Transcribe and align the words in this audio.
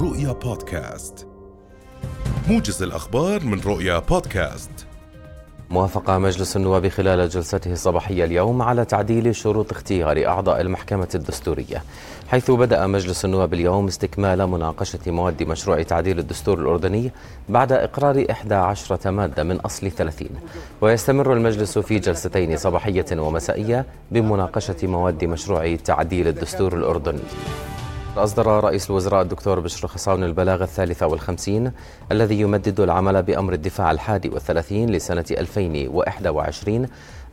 رؤيا 0.00 0.32
بودكاست. 0.32 1.26
موجز 2.48 2.82
الأخبار 2.82 3.44
من 3.44 3.60
رؤيا 3.60 3.98
بودكاست. 3.98 4.70
موافق 5.70 6.10
مجلس 6.10 6.56
النواب 6.56 6.88
خلال 6.88 7.28
جلسته 7.28 7.72
الصباحية 7.72 8.24
اليوم 8.24 8.62
على 8.62 8.84
تعديل 8.84 9.36
شروط 9.36 9.72
اختيار 9.72 10.26
أعضاء 10.26 10.60
المحكمة 10.60 11.08
الدستورية 11.14 11.82
حيث 12.28 12.50
بدأ 12.50 12.86
مجلس 12.86 13.24
النواب 13.24 13.54
اليوم 13.54 13.86
استكمال 13.86 14.46
مناقشة 14.46 14.98
مواد 15.06 15.42
مشروع 15.42 15.82
تعديل 15.82 16.18
الدستور 16.18 16.60
الأردني 16.60 17.12
بعد 17.48 17.72
إقرار 17.72 18.26
11 18.30 19.10
مادة 19.10 19.42
من 19.42 19.56
أصل 19.56 19.90
30 19.90 20.28
ويستمر 20.80 21.32
المجلس 21.32 21.78
في 21.78 21.98
جلستين 21.98 22.56
صباحية 22.56 23.06
ومسائية 23.20 23.86
بمناقشة 24.10 24.86
مواد 24.86 25.24
مشروع 25.24 25.76
تعديل 25.76 26.28
الدستور 26.28 26.76
الأردني. 26.76 27.22
أصدر 28.18 28.46
رئيس 28.46 28.90
الوزراء 28.90 29.22
الدكتور 29.22 29.60
بشر 29.60 29.88
خصاون 29.88 30.24
البلاغ 30.24 30.62
الثالثة 30.62 31.06
والخمسين 31.06 31.72
الذي 32.12 32.40
يمدد 32.40 32.80
العمل 32.80 33.22
بأمر 33.22 33.52
الدفاع 33.52 33.90
الحادي 33.90 34.28
والثلاثين 34.28 34.90
لسنة 34.90 35.24
2021 35.30 36.86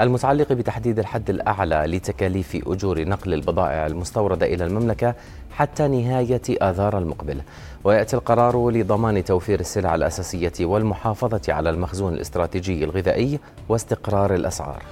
المتعلق 0.00 0.52
بتحديد 0.52 0.98
الحد 0.98 1.30
الأعلى 1.30 1.84
لتكاليف 1.86 2.62
أجور 2.66 3.04
نقل 3.04 3.34
البضائع 3.34 3.86
المستوردة 3.86 4.46
إلى 4.46 4.64
المملكة 4.64 5.14
حتى 5.50 5.88
نهاية 5.88 6.42
آذار 6.48 6.98
المقبل. 6.98 7.40
ويأتي 7.84 8.16
القرار 8.16 8.70
لضمان 8.70 9.24
توفير 9.24 9.60
السلع 9.60 9.94
الأساسية 9.94 10.52
والمحافظة 10.60 11.42
على 11.48 11.70
المخزون 11.70 12.14
الاستراتيجي 12.14 12.84
الغذائي 12.84 13.38
واستقرار 13.68 14.34
الأسعار. 14.34 14.82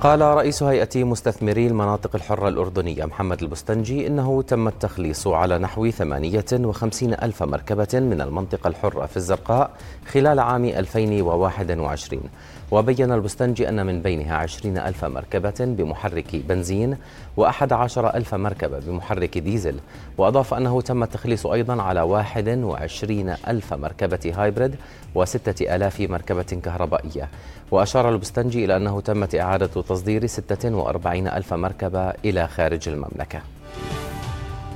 قال 0.00 0.20
رئيس 0.20 0.62
هيئة 0.62 1.04
مستثمري 1.04 1.66
المناطق 1.66 2.16
الحرة 2.16 2.48
الأردنية 2.48 3.04
محمد 3.04 3.42
البستنجي 3.42 4.06
إنه 4.06 4.42
تم 4.42 4.68
التخليص 4.68 5.26
على 5.26 5.58
نحو 5.58 5.90
58 5.90 7.12
ألف 7.12 7.42
مركبة 7.42 7.88
من 8.00 8.20
المنطقة 8.20 8.68
الحرة 8.68 9.06
في 9.06 9.16
الزرقاء 9.16 9.70
خلال 10.06 10.38
عام 10.40 10.64
2021 10.64 12.22
وبين 12.70 13.12
البستنجي 13.12 13.68
أن 13.68 13.86
من 13.86 14.02
بينها 14.02 14.36
20 14.36 14.78
ألف 14.78 15.04
مركبة 15.04 15.54
بمحرك 15.60 16.36
بنزين 16.36 16.96
و11 17.40 17.98
ألف 17.98 18.34
مركبة 18.34 18.78
بمحرك 18.78 19.38
ديزل. 19.38 19.76
وأضاف 20.18 20.54
أنه 20.54 20.80
تم 20.80 21.02
التخليص 21.02 21.46
أيضا 21.46 21.82
على 21.82 22.00
21 22.00 23.28
ألف 23.48 23.74
مركبة 23.74 24.32
هايبريد 24.36 24.74
وستة 25.14 25.76
ألاف 25.76 26.00
مركبة 26.00 26.42
كهربائية. 26.42 27.28
وأشار 27.70 28.08
البستنجي 28.08 28.64
إلى 28.64 28.76
أنه 28.76 29.00
تمت 29.00 29.34
إعادة 29.34 29.66
تصدير 29.66 30.26
46 30.26 31.28
ألف 31.28 31.54
مركبة 31.54 32.10
إلى 32.10 32.48
خارج 32.48 32.88
المملكة. 32.88 33.40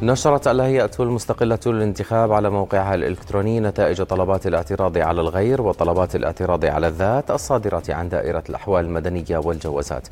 نشرت 0.02 0.48
الهيئة 0.48 0.90
المستقلة 1.00 1.58
للانتخاب 1.66 2.32
على 2.32 2.50
موقعها 2.50 2.94
الإلكتروني 2.94 3.60
نتائج 3.60 4.02
طلبات 4.02 4.46
الاعتراض 4.46 4.98
على 4.98 5.20
الغير 5.20 5.62
وطلبات 5.62 6.16
الاعتراض 6.16 6.64
على 6.64 6.88
الذات 6.88 7.30
الصادرة 7.30 7.82
عن 7.88 8.08
دائرة 8.08 8.42
الأحوال 8.48 8.84
المدنية 8.84 9.38
والجوازات. 9.38 10.08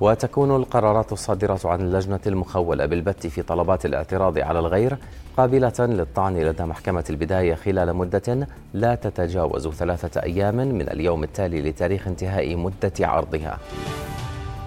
وتكون 0.00 0.56
القرارات 0.56 1.12
الصادرة 1.12 1.60
عن 1.64 1.80
اللجنة 1.80 2.20
المخولة 2.26 2.86
بالبت 2.86 3.26
في 3.26 3.42
طلبات 3.42 3.86
الاعتراض 3.86 4.38
على 4.38 4.58
الغير 4.58 4.96
قابلة 5.36 5.72
للطعن 5.78 6.36
لدى 6.36 6.64
محكمة 6.64 7.04
البداية 7.10 7.54
خلال 7.54 7.96
مدة 7.96 8.48
لا 8.74 8.94
تتجاوز 8.94 9.68
ثلاثة 9.68 10.22
أيام 10.22 10.56
من 10.56 10.88
اليوم 10.88 11.24
التالي 11.24 11.70
لتاريخ 11.70 12.06
انتهاء 12.06 12.56
مدة 12.56 12.92
عرضها. 13.00 13.58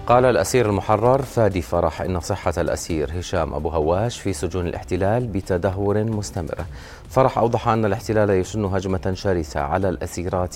قال 0.07 0.25
الأسير 0.25 0.69
المحرر 0.69 1.21
فادي 1.21 1.61
فرح 1.61 2.01
إن 2.01 2.19
صحة 2.19 2.53
الأسير 2.57 3.19
هشام 3.19 3.53
أبو 3.53 3.69
هواش 3.69 4.19
في 4.19 4.33
سجون 4.33 4.67
الاحتلال 4.67 5.27
بتدهور 5.27 6.03
مستمر 6.03 6.55
فرح 7.09 7.37
أوضح 7.37 7.67
أن 7.67 7.85
الاحتلال 7.85 8.29
يشن 8.29 8.65
هجمة 8.65 9.11
شرسة 9.15 9.59
على 9.59 9.89
الأسيرات 9.89 10.55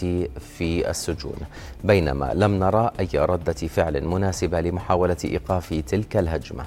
في 0.57 0.89
السجون 0.89 1.37
بينما 1.83 2.31
لم 2.33 2.59
نرى 2.59 2.91
أي 2.99 3.07
ردة 3.15 3.53
فعل 3.53 4.05
مناسبة 4.05 4.61
لمحاولة 4.61 5.17
إيقاف 5.25 5.73
تلك 5.87 6.17
الهجمة. 6.17 6.63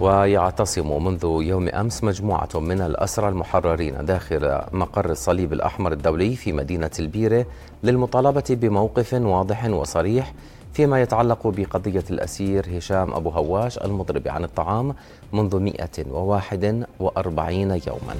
ويعتصم 0.00 1.04
منذ 1.04 1.24
يوم 1.24 1.68
أمس 1.68 2.04
مجموعة 2.04 2.48
من 2.54 2.80
الأسرى 2.80 3.28
المحررين 3.28 4.04
داخل 4.04 4.60
مقر 4.72 5.10
الصليب 5.10 5.52
الأحمر 5.52 5.92
الدولي 5.92 6.36
في 6.36 6.52
مدينة 6.52 6.90
البيرة 6.98 7.46
للمطالبة 7.82 8.44
بموقف 8.50 9.12
واضح 9.14 9.64
وصريح 9.64 10.32
فيما 10.72 11.02
يتعلق 11.02 11.46
بقضية 11.46 12.04
الأسير 12.10 12.78
هشام 12.78 13.14
أبو 13.14 13.30
هواش 13.30 13.78
المضرب 13.78 14.28
عن 14.28 14.44
الطعام 14.44 14.94
منذ 15.32 15.56
141 15.56 17.80
يوما. 17.86 18.16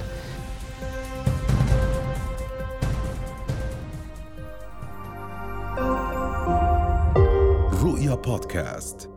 رؤيا 7.82 8.14
بودكاست. 8.14 9.11